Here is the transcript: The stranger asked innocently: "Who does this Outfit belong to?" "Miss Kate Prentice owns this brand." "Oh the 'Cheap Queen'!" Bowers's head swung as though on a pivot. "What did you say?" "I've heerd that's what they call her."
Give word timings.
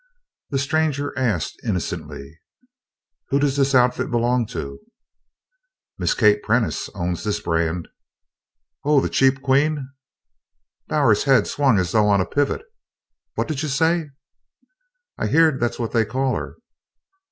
The 0.49 0.57
stranger 0.57 1.15
asked 1.15 1.59
innocently: 1.63 2.39
"Who 3.29 3.37
does 3.37 3.55
this 3.55 3.75
Outfit 3.75 4.09
belong 4.09 4.47
to?" 4.47 4.79
"Miss 5.99 6.15
Kate 6.15 6.41
Prentice 6.41 6.89
owns 6.95 7.23
this 7.23 7.39
brand." 7.39 7.87
"Oh 8.83 8.99
the 8.99 9.09
'Cheap 9.09 9.43
Queen'!" 9.43 9.91
Bowers's 10.87 11.25
head 11.25 11.45
swung 11.45 11.77
as 11.77 11.91
though 11.91 12.07
on 12.07 12.19
a 12.19 12.25
pivot. 12.25 12.63
"What 13.35 13.47
did 13.47 13.61
you 13.61 13.69
say?" 13.69 14.09
"I've 15.19 15.29
heerd 15.29 15.59
that's 15.59 15.77
what 15.77 15.91
they 15.91 16.03
call 16.03 16.33
her." 16.35 16.55